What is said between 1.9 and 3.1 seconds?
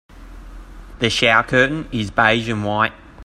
is beige and white.